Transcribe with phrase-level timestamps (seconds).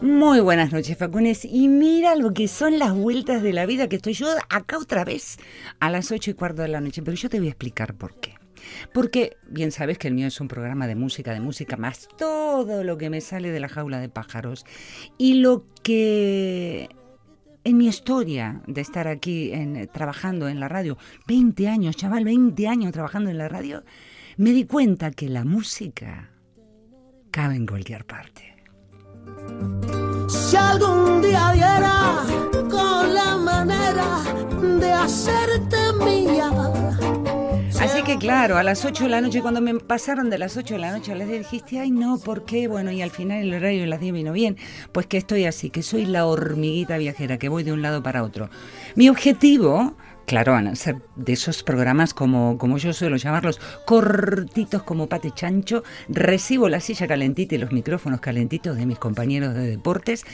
[0.00, 1.44] Muy buenas noches, Facunes.
[1.44, 5.04] Y mira lo que son las vueltas de la vida, que estoy yo acá otra
[5.04, 5.38] vez
[5.80, 7.02] a las ocho y cuarto de la noche.
[7.02, 8.34] Pero yo te voy a explicar por qué.
[8.92, 12.84] Porque bien sabes que el mío es un programa de música, de música más todo
[12.84, 14.64] lo que me sale de la jaula de pájaros.
[15.16, 16.88] Y lo que
[17.64, 19.52] en mi historia de estar aquí
[19.92, 23.84] trabajando en la radio, 20 años, chaval, 20 años trabajando en la radio,
[24.36, 26.30] me di cuenta que la música
[27.30, 28.57] cabe en cualquier parte.
[30.28, 32.24] Si algún día diera
[32.70, 34.22] con la manera
[34.80, 36.77] de hacerte mía.
[38.08, 40.80] Que claro, a las 8 de la noche, cuando me pasaron de las 8 de
[40.80, 42.66] la noche a las 10, dijiste, ay no, ¿por qué?
[42.66, 44.56] Bueno, y al final el horario de las 10 vino bien.
[44.92, 48.22] Pues que estoy así, que soy la hormiguita viajera, que voy de un lado para
[48.22, 48.48] otro.
[48.96, 54.82] Mi objetivo Claro, van a ser de esos programas como, como yo suelo llamarlos, cortitos
[54.82, 55.84] como pate chancho.
[56.08, 60.24] Recibo la silla calentita y los micrófonos calentitos de mis compañeros de deportes.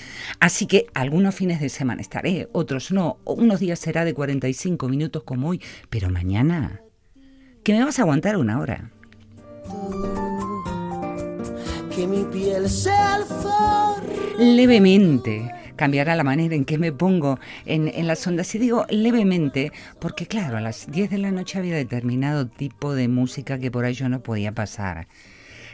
[0.40, 3.18] Así que algunos fines de semana estaré, otros no.
[3.24, 6.83] Unos días será de 45 minutos como hoy, pero mañana,
[7.64, 8.90] que me vas a aguantar una hora.
[11.94, 12.66] Que mi piel
[14.38, 18.54] levemente cambiará la manera en que me pongo en, en las ondas.
[18.54, 23.08] Y digo levemente, porque claro, a las 10 de la noche había determinado tipo de
[23.08, 25.06] música que por ahí yo no podía pasar.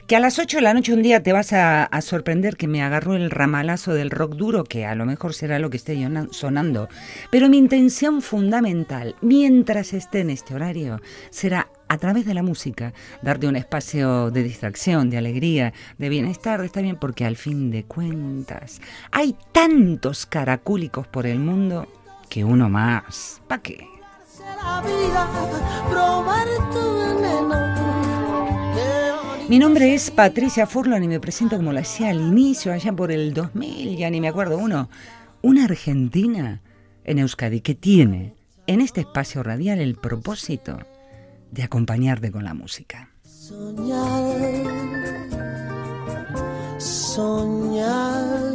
[0.06, 2.66] Que a las 8 de la noche un día te vas a, a sorprender que
[2.66, 5.96] me agarró el ramalazo del rock duro, que a lo mejor será lo que esté
[6.32, 6.88] sonando.
[7.30, 11.00] Pero mi intención fundamental, mientras esté en este horario,
[11.30, 16.64] será a través de la música, darte un espacio de distracción, de alegría, de bienestar,
[16.64, 18.80] está bien, porque al fin de cuentas
[19.10, 21.88] hay tantos caracúlicos por el mundo
[22.28, 23.42] que uno más.
[23.48, 23.88] ¿Para qué?
[29.48, 33.10] Mi nombre es Patricia Furlan y me presento como lo hacía al inicio, allá por
[33.10, 34.88] el 2000, ya ni me acuerdo uno.
[35.42, 36.60] Una argentina
[37.02, 38.34] en Euskadi que tiene
[38.68, 40.78] en este espacio radial el propósito
[41.50, 43.10] de acompañarte con la música.
[43.24, 44.36] Soñar,
[46.78, 48.49] soñar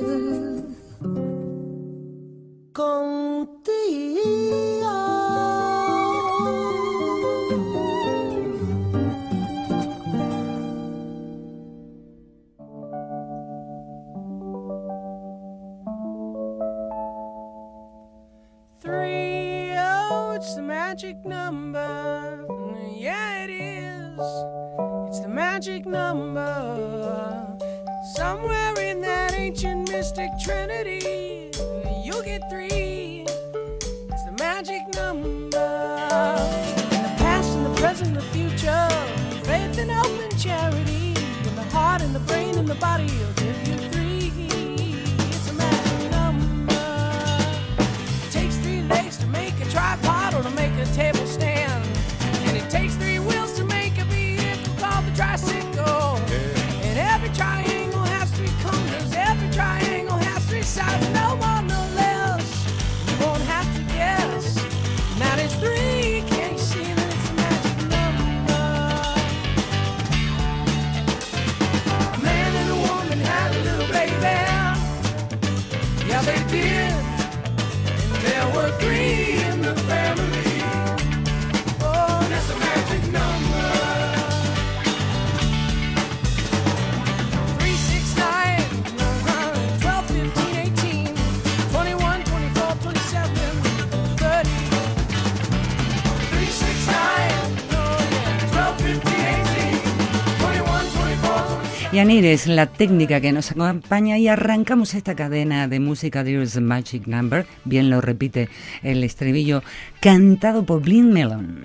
[101.96, 102.06] 24, 27.
[102.20, 106.54] Yanir es la técnica que nos acompaña y arrancamos esta cadena de música de Here's
[106.54, 108.50] the Magic Number, bien lo repite
[108.84, 109.64] el estribillo,
[110.02, 111.64] cantado por Blind Melon.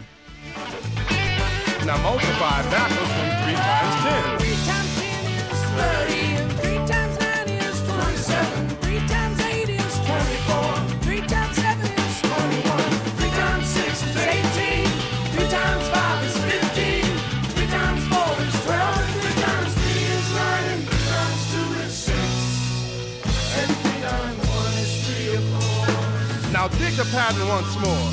[27.21, 28.11] Once more.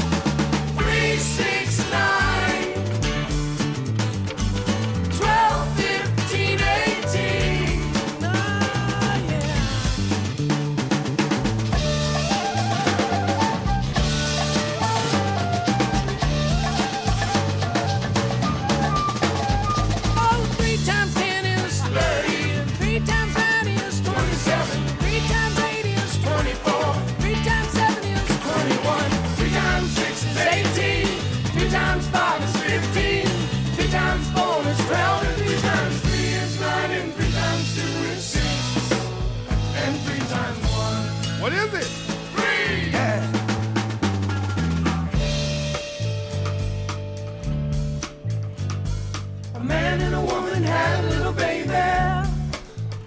[0.77, 1.66] Three, six,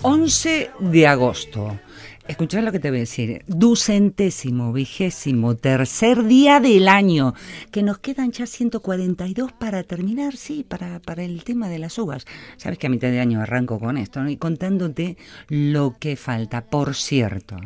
[0.02, 1.78] 11 de agosto.
[2.26, 3.44] Escuchad lo que te voy a decir.
[3.48, 7.34] Ducentésimo, vigésimo, tercer día del año.
[7.70, 12.24] Que nos quedan ya 142 para terminar, sí, para, para el tema de las uvas.
[12.56, 14.30] Sabes que a mitad de año arranco con esto, ¿no?
[14.30, 15.18] Y contándote
[15.48, 16.64] lo que falta.
[16.64, 17.56] Por cierto,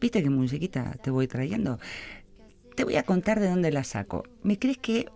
[0.00, 1.80] ¿viste qué musiquita te voy trayendo?
[2.76, 4.22] Te voy a contar de dónde la saco.
[4.44, 5.06] ¿Me crees que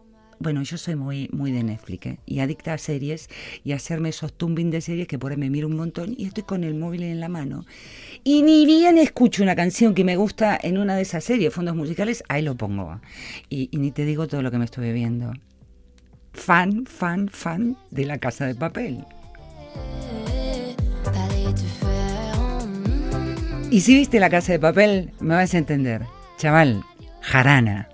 [0.41, 2.19] bueno, yo soy muy, muy de Netflix ¿eh?
[2.27, 3.29] y adicta a series
[3.65, 6.45] y hacerme esos tumbing de series que por ahí me miro un montón y estoy
[6.45, 7.65] con el móvil en la mano.
[8.25, 11.75] Y ni bien escucho una canción que me gusta en una de esas series, fondos
[11.75, 13.01] musicales, ahí lo pongo.
[13.49, 15.33] Y, ni te digo todo lo que me estoy viendo.
[16.33, 19.05] Fan, fan, fan de la casa de papel.
[23.71, 26.03] Y si viste la casa de papel, me vas a entender.
[26.39, 26.83] Chaval,
[27.21, 27.89] jarana.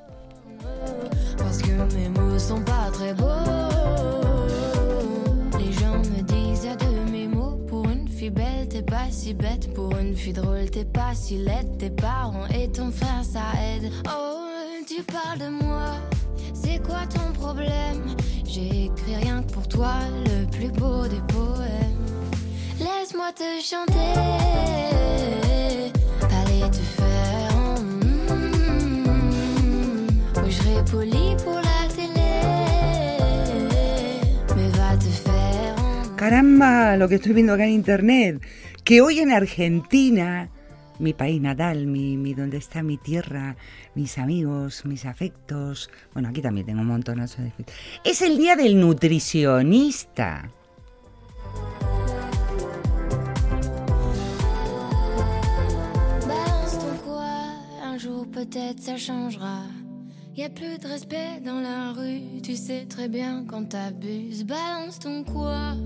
[9.24, 9.72] Si bête.
[9.74, 11.78] Pour une fille drôle, t'es pas si laide.
[11.78, 13.40] Tes parents et ton frère, ça
[13.70, 13.90] aide.
[14.06, 14.48] Oh,
[14.86, 15.92] tu parles de moi.
[16.52, 18.02] C'est quoi ton problème?
[18.46, 19.94] J'ai écrit rien que pour toi,
[20.26, 22.04] le plus beau des poèmes.
[22.78, 24.12] Laisse-moi te chanter.
[26.30, 27.56] T'allais te faire.
[27.80, 28.26] mm,
[30.42, 32.30] Oui, je serai poli pour la télé.
[34.54, 35.74] Mais va te faire.
[36.16, 38.40] Caramba, lo que estoy viendo acá en internet.
[38.84, 40.50] Que hoy en Argentina,
[40.98, 43.56] mi país natal, mi, mi donde está mi tierra,
[43.94, 45.88] mis amigos, mis afectos.
[46.12, 47.74] Bueno, aquí también tengo un montonazo de afectos.
[48.04, 50.50] Es el día del nutricionista.
[58.34, 59.62] Peut-être ça changera.
[60.36, 64.44] Y a plus de respect dans la rue, tu sais très bien quand t'abuses.
[64.44, 65.76] Balance ton quoi.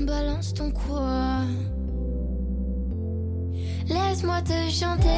[0.00, 1.40] Balance ton quoi.
[3.88, 5.08] Laisse-moi te chanter.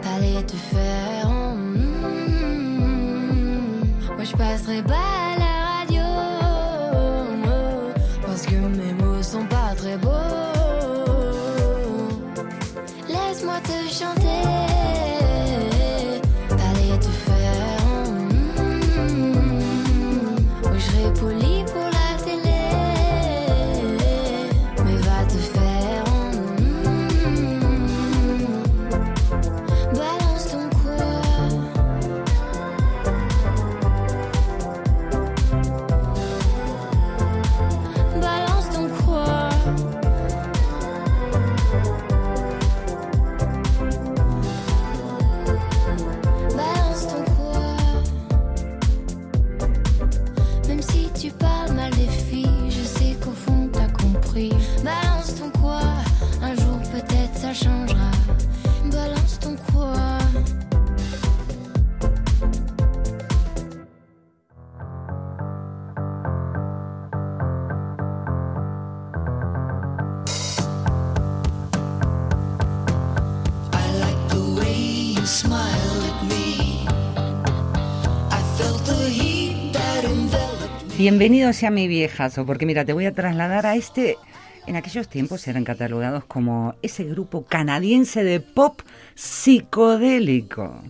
[0.00, 1.28] T'allais te faire.
[1.30, 1.76] mm,
[4.14, 6.02] Moi je passerai pas à la radio.
[8.24, 10.10] Parce que mes mots sont pas très beaux.
[13.08, 14.42] Laisse-moi te chanter.
[81.02, 84.18] Bienvenido sea mi viejazo, porque mira, te voy a trasladar a este.
[84.68, 88.82] En aquellos tiempos eran catalogados como ese grupo canadiense de pop
[89.16, 90.80] psicodélico.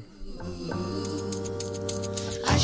[2.44, 2.58] I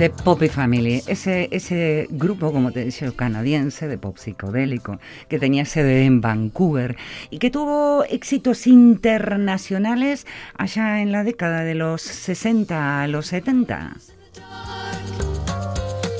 [0.00, 5.66] De Poppy Family, ese, ese grupo, como te decía, canadiense de pop psicodélico, que tenía
[5.66, 6.96] sede en Vancouver
[7.28, 10.26] y que tuvo éxitos internacionales
[10.56, 13.96] allá en la década de los 60 a los 70.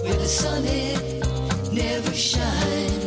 [0.04, 1.25] With a sun it
[1.72, 3.00] never shines.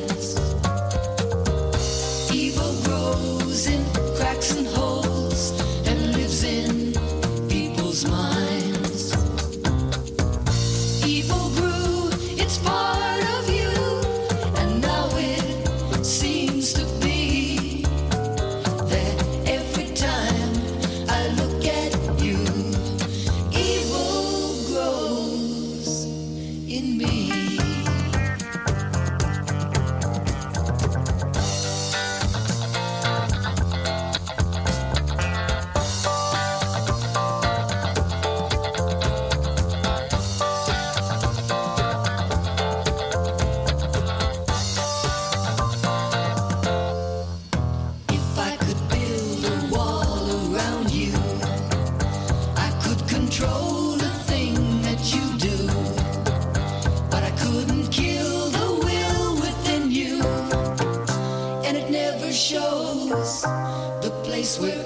[64.59, 64.85] Where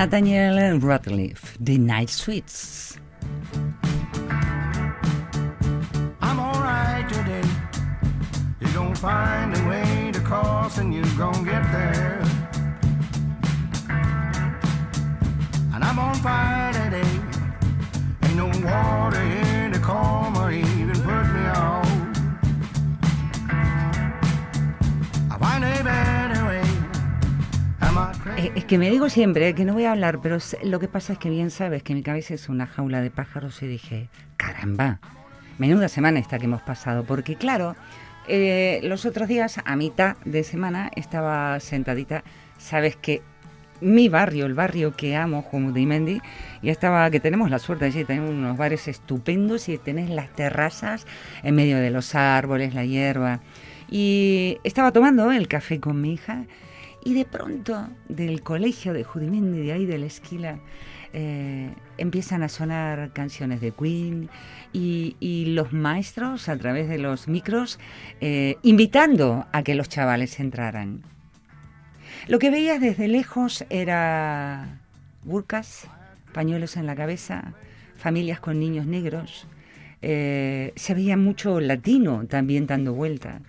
[0.00, 2.96] Nathaniel Ratliff, The Night Sweets.
[6.22, 7.46] I'm alright today.
[8.60, 12.22] You're gonna find a way to cross and you're gonna get there.
[15.74, 17.12] And I'm on fire today.
[18.22, 20.29] Ain't no water here to calm
[28.54, 31.18] Es que me digo siempre que no voy a hablar, pero lo que pasa es
[31.18, 35.00] que bien sabes que mi cabeza es una jaula de pájaros y dije, caramba,
[35.58, 37.76] menuda semana esta que hemos pasado, porque claro,
[38.28, 42.22] eh, los otros días, a mitad de semana, estaba sentadita,
[42.58, 43.22] sabes que
[43.80, 46.20] mi barrio, el barrio que amo, Jumudimendi,
[46.60, 51.06] y estaba, que tenemos la suerte allí, tenemos unos bares estupendos y tenés las terrazas
[51.42, 53.40] en medio de los árboles, la hierba.
[53.90, 56.44] Y estaba tomando el café con mi hija
[57.04, 60.58] y de pronto del colegio de Judimendi, de ahí de la esquila,
[61.12, 64.30] eh, empiezan a sonar canciones de Queen
[64.72, 65.16] y,
[65.54, 67.80] los maestros a través de los micros
[68.20, 71.02] eh, invitando a que los chavales entraran.
[72.28, 74.78] Lo que veías desde lejos era
[75.24, 75.88] burkas,
[76.32, 77.54] pañuelos en la cabeza,
[77.96, 79.46] familias con niños negros.
[80.02, 83.40] eh, se veía mucho latino también dando vuelta.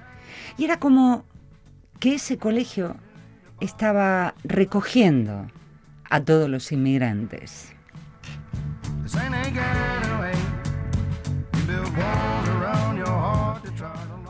[0.57, 1.23] Y era como
[1.99, 2.97] que ese colegio
[3.61, 5.47] estaba recogiendo
[6.09, 7.73] a todos los inmigrantes.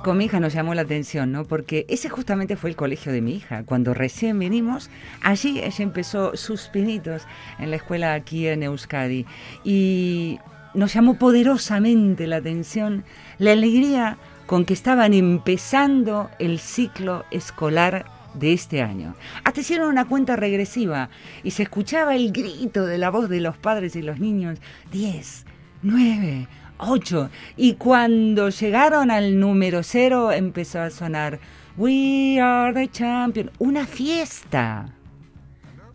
[0.03, 1.45] Con mi hija nos llamó la atención, ¿no?
[1.45, 3.63] Porque ese justamente fue el colegio de mi hija.
[3.63, 4.89] Cuando recién vinimos,
[5.21, 7.23] allí ella empezó sus pinitos
[7.59, 9.27] en la escuela aquí en Euskadi.
[9.63, 10.39] Y
[10.73, 13.03] nos llamó poderosamente la atención
[13.37, 19.15] la alegría con que estaban empezando el ciclo escolar de este año.
[19.43, 21.09] Hasta hicieron una cuenta regresiva
[21.43, 24.59] y se escuchaba el grito de la voz de los padres y los niños.
[24.91, 25.45] 10,
[25.83, 26.47] 9,
[26.77, 27.29] 8.
[27.57, 31.39] Y cuando llegaron al número cero empezó a sonar
[31.77, 33.51] We are the champion.
[33.59, 34.93] Una fiesta.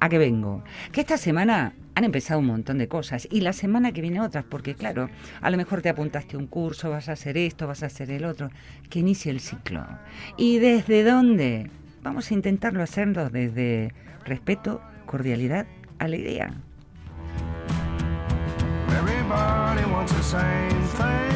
[0.01, 0.63] ¿A qué vengo?
[0.93, 4.45] Que esta semana han empezado un montón de cosas y la semana que viene otras,
[4.45, 5.09] porque claro,
[5.41, 8.11] a lo mejor te apuntaste a un curso, vas a hacer esto, vas a hacer
[8.11, 8.51] el otro,
[8.91, 9.87] que inicie el ciclo.
[10.37, 11.71] ¿Y desde dónde?
[12.07, 13.93] Vamos a intentarlo hacerlo desde
[14.25, 15.67] respeto, cordialidad,
[15.99, 16.53] alegría.
[18.97, 21.36] Everybody wants.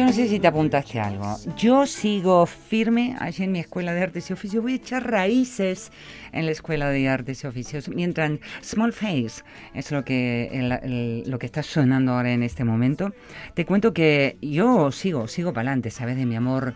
[0.00, 1.36] Yo no sé si te apuntaste algo.
[1.58, 4.62] Yo sigo firme allí en mi escuela de artes y oficios.
[4.62, 5.92] Voy a echar raíces
[6.32, 7.90] en la escuela de artes y oficios.
[7.90, 8.30] Mientras
[8.62, 9.42] Small Face
[9.74, 13.12] es lo que, el- el- lo que está sonando ahora en este momento,
[13.52, 16.16] te cuento que yo sigo, sigo para adelante, ¿sabes?
[16.16, 16.72] De mi amor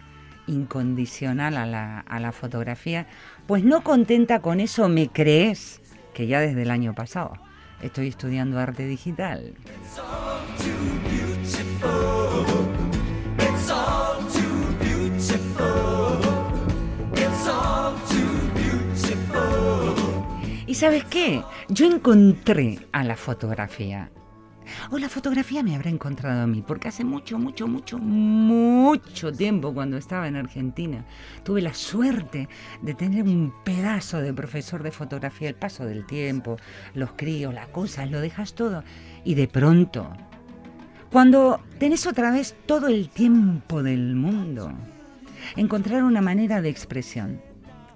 [0.47, 3.07] incondicional a la, a la fotografía.
[3.47, 5.81] Pues no contenta con eso, ¿me crees?
[6.13, 7.33] Que ya desde el año pasado
[7.81, 9.55] estoy estudiando arte digital.
[20.75, 21.41] ¿Y sabes qué?
[21.69, 24.11] Yo encontré a la fotografía.
[24.91, 29.73] O la fotografía me habrá encontrado a mí, porque hace mucho, mucho, mucho, mucho tiempo
[29.73, 31.05] cuando estaba en Argentina
[31.45, 32.49] tuve la suerte
[32.83, 35.49] de tener un pedazo de profesor de fotografía.
[35.49, 36.57] El paso del tiempo,
[36.95, 38.83] los críos, las cosas, lo dejas todo.
[39.23, 40.11] Y de pronto,
[41.13, 44.73] cuando tenés otra vez todo el tiempo del mundo,
[45.57, 47.41] encontrar una manera de expresión.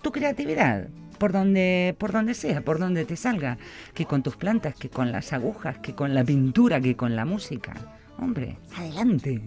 [0.02, 0.88] Tu creatividad,
[1.18, 3.58] por donde, por donde sea, por donde te salga,
[3.94, 7.24] que con tus plantas, que con las agujas, que con la pintura, que con la
[7.24, 7.74] música.
[8.18, 9.42] Hombre, adelante.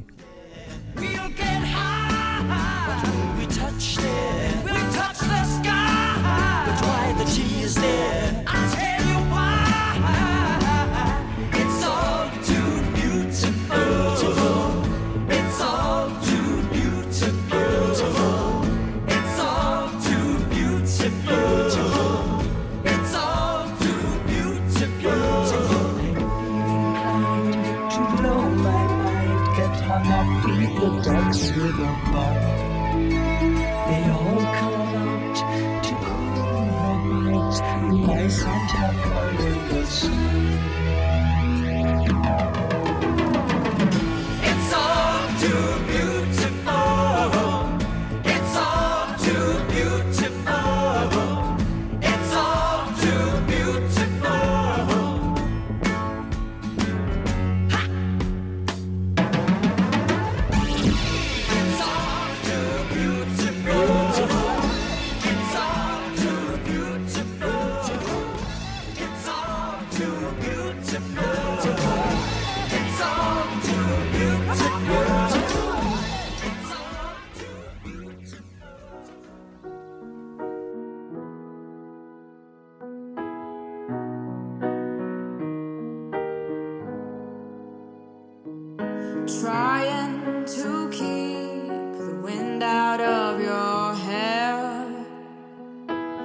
[89.40, 94.86] Trying to keep the wind out of your hair.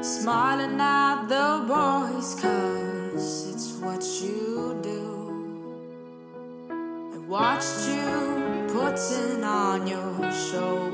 [0.03, 5.05] Smiling at the boys, cause it's what you do.
[7.14, 10.86] I watched you putting on your show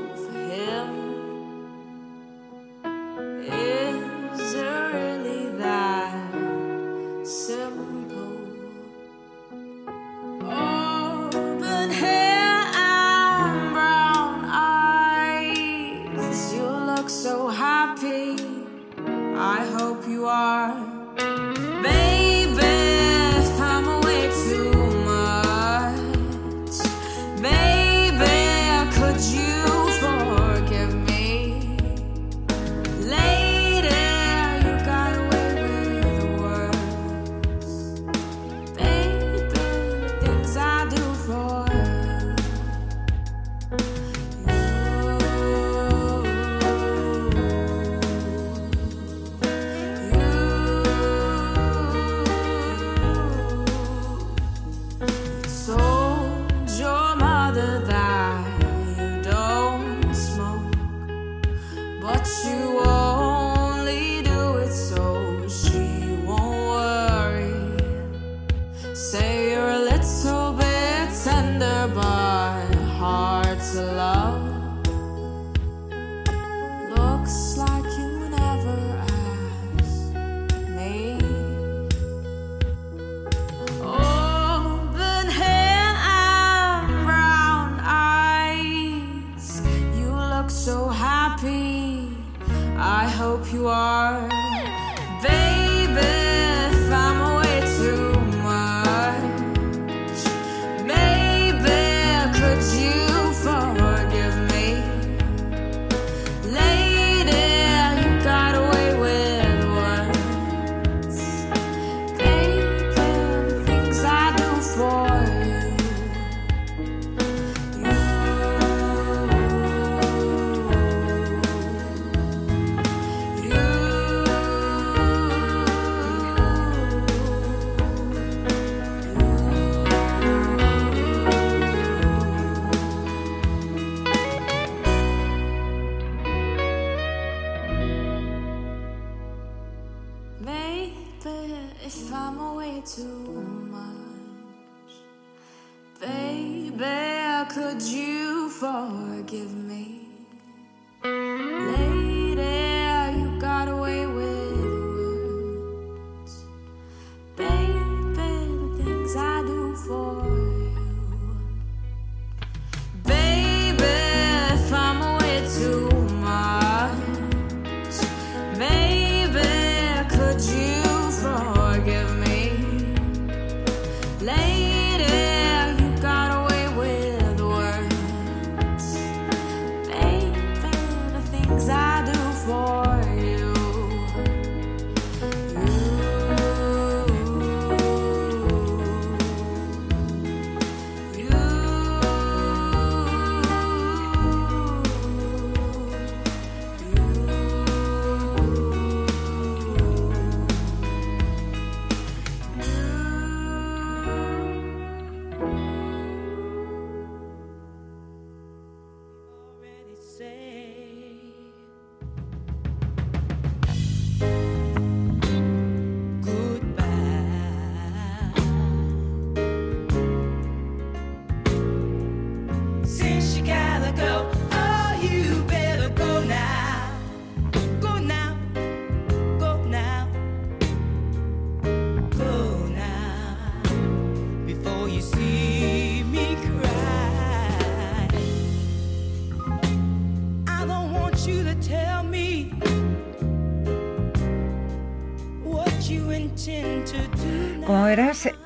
[147.53, 149.72] could you forgive me?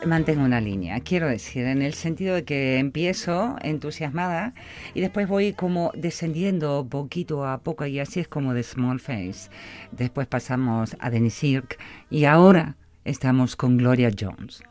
[0.05, 4.53] mantengo una línea, quiero decir, en el sentido de que empiezo entusiasmada
[4.93, 9.49] y después voy como descendiendo poquito a poco y así es como de Small Face.
[9.91, 11.77] Después pasamos a Denny Sirk
[12.09, 14.61] y ahora estamos con Gloria Jones.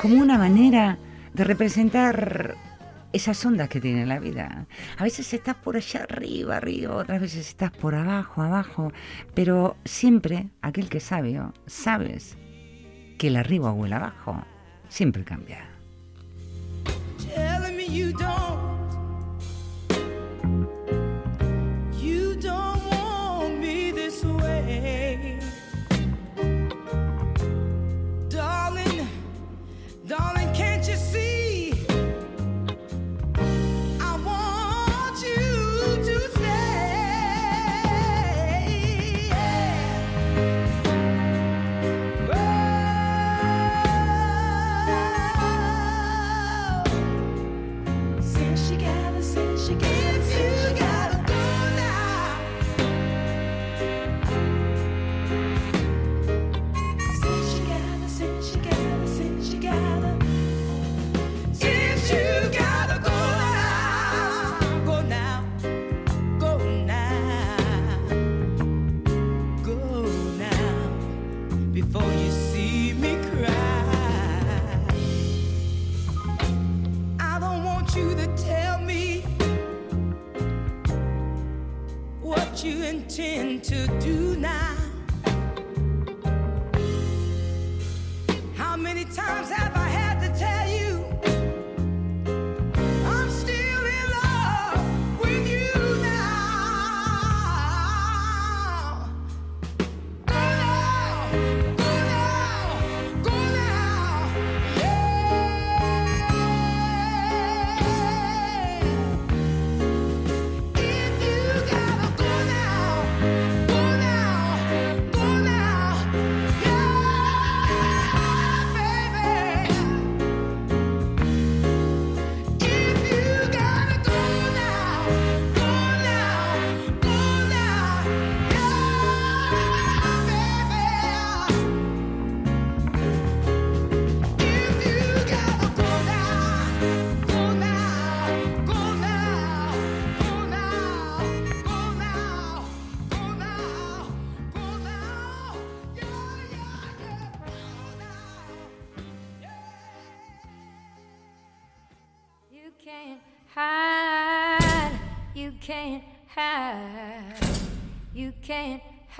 [0.00, 0.98] Como una manera
[1.34, 2.56] de representar
[3.12, 4.66] esas ondas que tiene la vida.
[4.96, 8.92] A veces estás por allá arriba, arriba, otras veces estás por abajo, abajo,
[9.34, 12.36] pero siempre aquel que es sabio, sabes
[13.18, 14.42] que el arriba o el abajo
[14.88, 15.68] siempre cambia.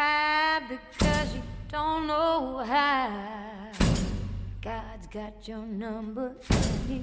[0.02, 3.70] high because you don't know how.
[4.60, 7.00] God's got your number, and He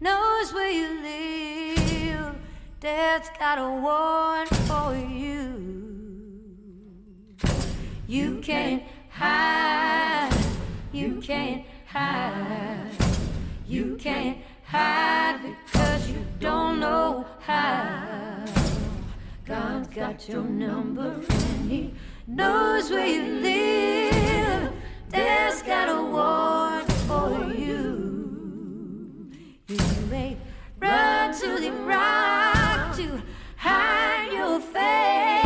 [0.00, 2.34] knows where you live.
[2.80, 5.44] Death's got a warrant for you.
[8.06, 10.30] You can't hide,
[10.92, 12.90] you can't hide,
[13.66, 18.44] you can't hide because you don't know how.
[19.46, 21.94] God's got your number, and He
[22.34, 24.72] knows where you live.
[25.10, 29.30] Dad's got a warrant for you.
[29.68, 29.78] You
[30.10, 30.36] may
[30.80, 33.22] run to the rock to
[33.56, 35.41] hide your face.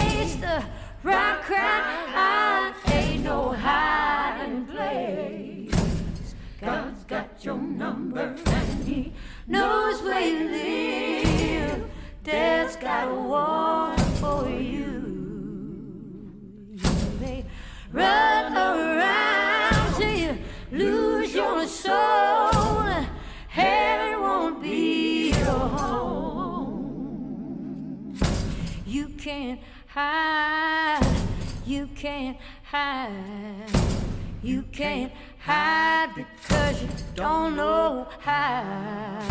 [34.43, 39.23] You can't hide because you don't know how.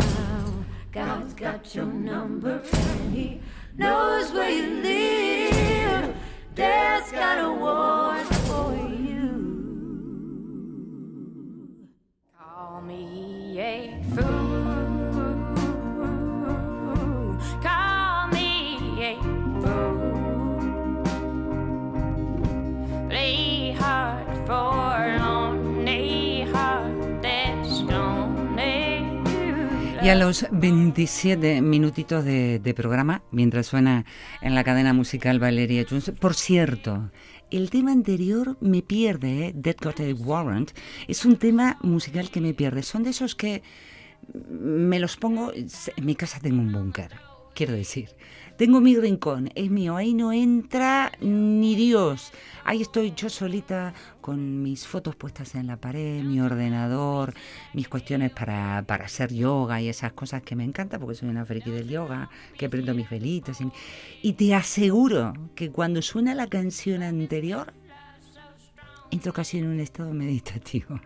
[0.92, 3.40] God's got your number and He
[3.76, 6.14] knows where you live.
[6.54, 8.35] Dad's got a warrant
[30.06, 34.04] Y a los 27 minutitos de, de programa, mientras suena
[34.40, 37.10] en la cadena musical Valeria Jones, por cierto,
[37.50, 39.52] el tema anterior me pierde, ¿eh?
[39.52, 40.70] Dead Got a Warrant,
[41.08, 42.84] es un tema musical que me pierde.
[42.84, 43.64] Son de esos que
[44.48, 47.10] me los pongo, en mi casa tengo un búnker,
[47.56, 48.10] quiero decir.
[48.56, 52.32] Tengo mi rincón, es mío, ahí no entra ni Dios.
[52.64, 53.92] Ahí estoy yo solita
[54.22, 57.34] con mis fotos puestas en la pared, mi ordenador,
[57.74, 61.44] mis cuestiones para, para hacer yoga y esas cosas que me encantan porque soy una
[61.44, 63.58] friki del yoga, que prendo mis velitas.
[64.22, 67.74] Y te aseguro que cuando suena la canción anterior,
[69.10, 70.98] entro casi en un estado meditativo.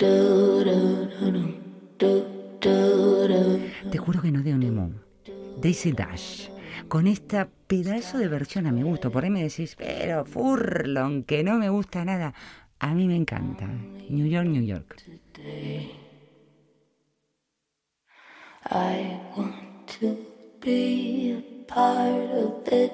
[0.00, 0.08] Te
[3.98, 4.92] juro que no de Nemo.
[5.60, 6.48] Daisy Dash.
[6.88, 9.10] Con esta pedazo de versión a mi gusto.
[9.10, 12.32] Por ahí me decís, pero Furlong, que no me gusta nada.
[12.78, 13.66] A mí me encanta.
[14.08, 14.96] New York, New York.
[18.70, 20.16] I want to
[20.62, 22.90] be a part of it.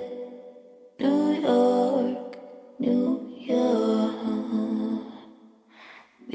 [0.98, 2.36] New York,
[2.80, 4.65] New York.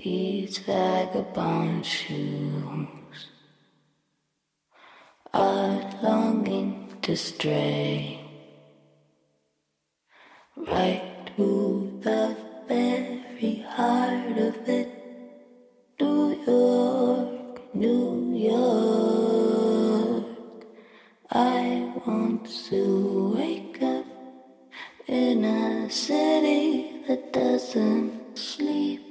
[0.04, 3.28] These vagabond shoes
[5.32, 8.20] are longing to stray
[10.58, 12.36] right to the
[12.68, 14.90] very heart of it.
[16.00, 19.46] New York, New York.
[21.30, 24.06] I want to wake up
[25.06, 29.11] in a city that doesn't sleep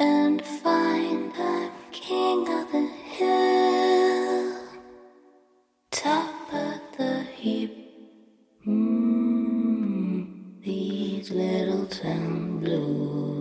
[0.00, 4.56] and find I'm king of the hill,
[5.90, 7.76] top of the heap.
[8.66, 10.26] Mm,
[10.64, 13.39] these little town blues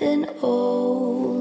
[0.00, 1.33] and old.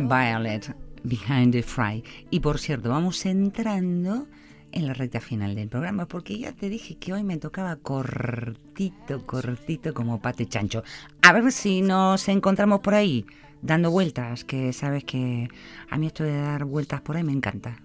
[0.00, 0.74] Violet,
[1.04, 2.02] Behind the Fry.
[2.30, 4.26] Y por cierto, vamos entrando
[4.72, 9.24] en la recta final del programa, porque ya te dije que hoy me tocaba cortito,
[9.24, 10.82] cortito como pate chancho.
[11.22, 13.24] A ver si nos encontramos por ahí,
[13.62, 15.48] dando vueltas, que sabes que
[15.88, 17.80] a mí esto de dar vueltas por ahí me encanta.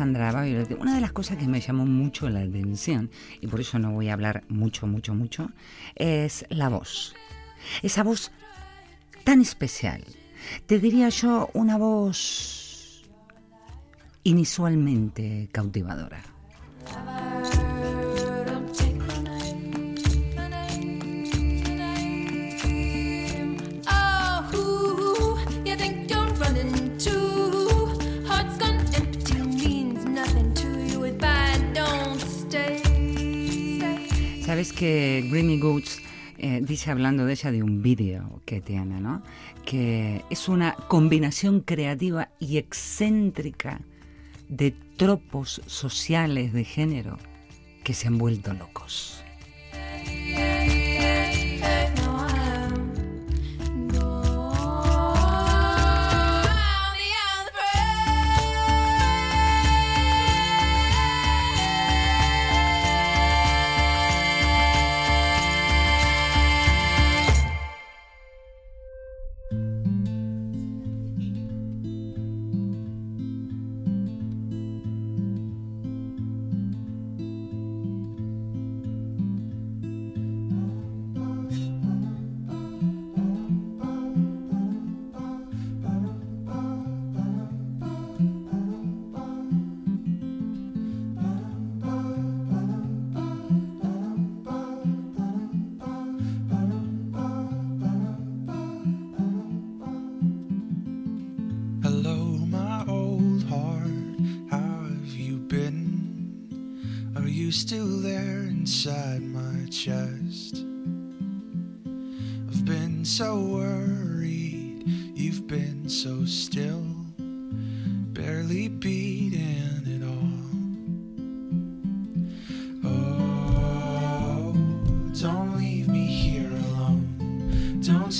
[0.00, 0.76] A, a Cassandra Violet?
[0.80, 4.08] Una de las cosas que me llamó mucho la atención, y por eso no voy
[4.08, 5.50] a hablar mucho, mucho, mucho,
[5.94, 7.14] es la voz.
[7.82, 8.30] Esa voz
[9.24, 10.04] tan especial.
[10.66, 13.02] Te diría yo una voz
[14.24, 16.22] inusualmente cautivadora.
[34.64, 36.00] Sabes que Greeny Goods
[36.38, 39.22] eh, dice hablando de ella de un vídeo que tiene, ¿no?
[39.66, 43.82] Que es una combinación creativa y excéntrica
[44.48, 47.18] de tropos sociales de género
[47.82, 49.23] que se han vuelto locos.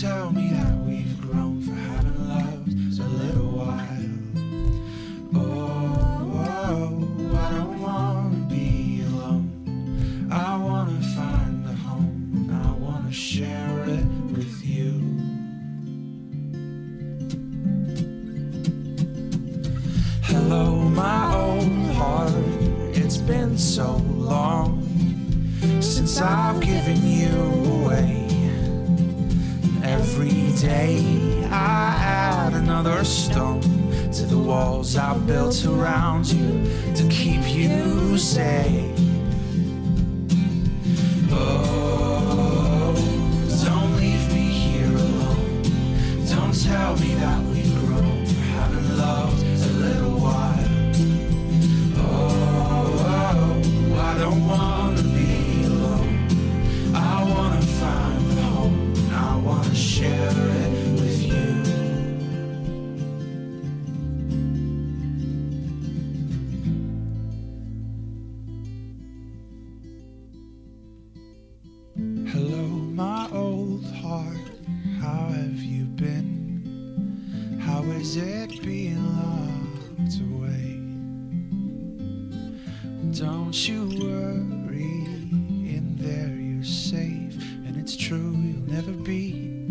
[0.01, 0.44] Tell me
[77.93, 80.81] is it being locked away?
[83.19, 85.05] Don't you worry,
[85.77, 87.37] in there you're safe.
[87.67, 89.64] And it's true, you'll never be,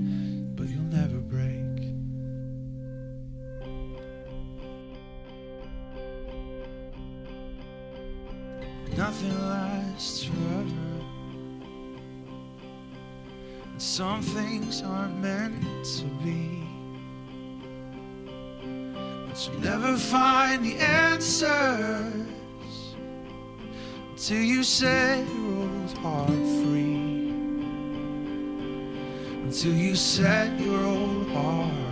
[19.43, 22.13] But you'll never find the answers
[24.11, 27.33] until you set your old heart free.
[29.43, 31.82] Until you set your old heart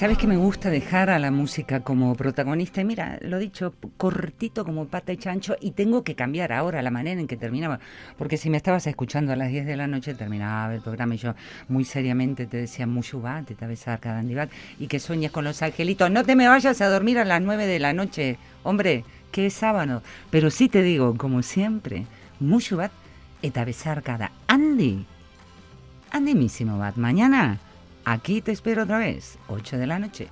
[0.00, 2.80] ¿Sabes que me gusta dejar a la música como protagonista?
[2.80, 6.90] Y mira, lo dicho, cortito como pata y chancho, y tengo que cambiar ahora la
[6.90, 7.80] manera en que terminaba.
[8.16, 11.18] Porque si me estabas escuchando a las 10 de la noche, terminaba el programa y
[11.18, 11.34] yo
[11.68, 16.10] muy seriamente te decía, Mushubat, te besar cada Andibat, y que sueñes con los angelitos.
[16.10, 19.52] No te me vayas a dormir a las 9 de la noche, hombre, que es
[19.52, 20.02] sábado.
[20.30, 22.06] Pero sí te digo, como siempre,
[22.40, 22.90] Mushubat,
[23.42, 25.04] eta besar cada Andy.
[26.10, 26.96] Andimísimo, Bat.
[26.96, 27.58] Mañana.
[28.04, 30.28] Aquí te espero otra vez, 8 de la noche.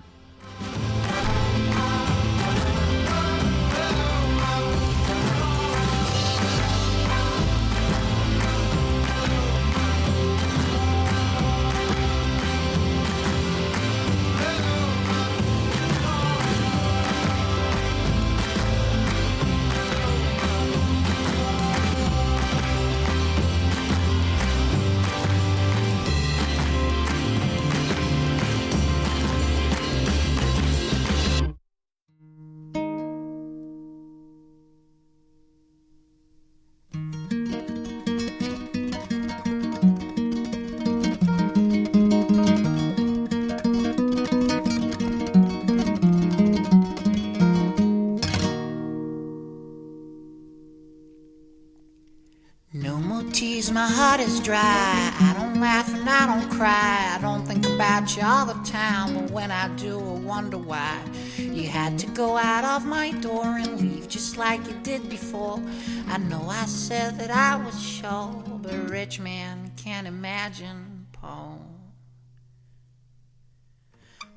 [54.49, 55.12] Dry.
[55.20, 57.14] I don't laugh and I don't cry.
[57.14, 60.99] I don't think about you all the time, but when I do, I wonder why.
[61.36, 65.61] You had to go out of my door and leave just like you did before.
[66.07, 71.61] I know I said that I was sure, but a rich man can't imagine Paul.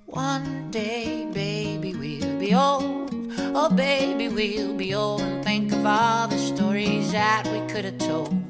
[0.07, 3.16] One day, baby, we'll be old.
[3.55, 7.97] Oh, baby, we'll be old and think of all the stories that we could have
[7.97, 8.41] told.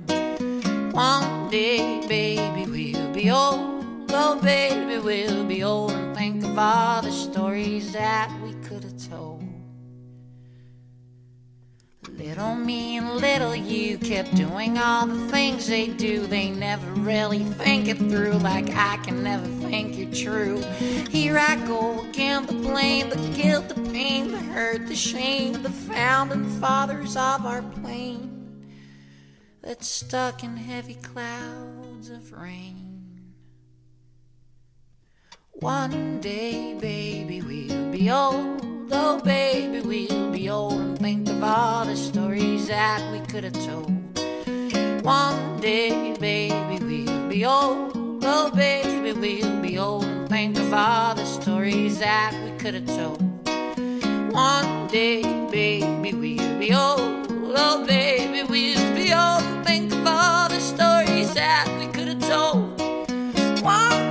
[0.92, 4.10] One day, baby, we'll be old.
[4.10, 9.10] Oh, baby, we'll be old and think of all the stories that we could have
[9.10, 9.42] told.
[12.10, 16.28] Little me and little you kept doing all the things they do.
[16.28, 20.62] They never really think it through, like I can never think you're true.
[21.10, 25.70] Here I go again, the blame, the guilt, the pain, the hurt, the shame, the
[25.70, 28.21] founding fathers of our plane
[29.62, 32.88] that's stuck in heavy clouds of rain.
[35.52, 38.62] One day, baby, we'll be old.
[38.92, 43.66] Oh, baby, we'll be old and think of all the stories that we could have
[43.66, 43.92] told.
[45.04, 47.92] One day, baby, we'll be old.
[48.24, 52.88] Oh, baby, we'll be old and think of all the stories that we could have
[52.88, 53.22] told.
[54.34, 57.31] One day, baby, we'll be old.
[57.54, 62.20] Oh, baby, we'll be old and think of all the stories that we could have
[62.20, 62.80] told.
[63.62, 64.11] One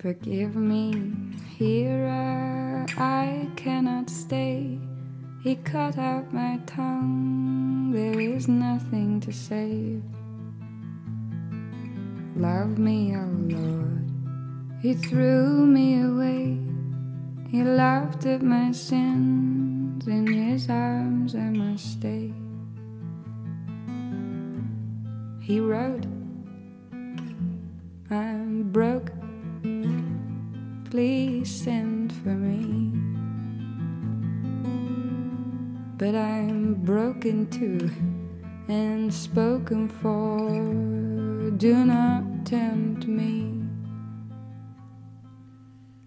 [0.00, 1.12] Forgive me,
[1.58, 2.08] here
[2.96, 4.78] I cannot stay.
[5.42, 10.02] He cut out my tongue, there is nothing to save.
[12.34, 14.10] Love me, oh Lord.
[14.80, 16.58] He threw me away.
[17.50, 20.06] He laughed at my sins.
[20.06, 22.32] In his arms I must stay.
[25.42, 26.06] He wrote,
[28.10, 29.19] I'm broke.
[30.90, 32.90] Please send for me.
[35.96, 37.88] But I'm broken too
[38.66, 41.50] and spoken for.
[41.56, 43.59] Do not tempt me.